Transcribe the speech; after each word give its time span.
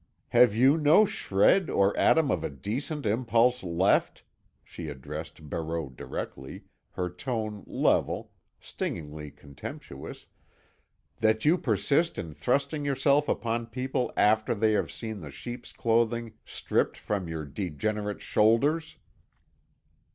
Have 0.29 0.55
you 0.55 0.77
no 0.77 1.05
shred 1.05 1.69
or 1.69 1.95
atom 1.95 2.31
of 2.31 2.43
a 2.43 2.49
decent 2.49 3.05
impulse 3.05 3.61
left"—she 3.61 4.87
addressed 4.89 5.47
Barreau 5.47 5.89
directly, 5.89 6.63
her 6.93 7.07
tone 7.07 7.63
level, 7.67 8.31
stingingly 8.59 9.29
contemptuous—"that 9.29 11.45
you 11.45 11.55
persist 11.55 12.17
in 12.17 12.33
thrusting 12.33 12.83
yourself 12.83 13.29
upon 13.29 13.67
people 13.67 14.11
after 14.17 14.55
they 14.55 14.71
have 14.71 14.91
seen 14.91 15.19
the 15.19 15.29
sheep's 15.29 15.71
clothing 15.71 16.33
stripped 16.45 16.97
from 16.97 17.27
your 17.27 17.45
degenerate 17.45 18.23
shoulders?" 18.23 18.95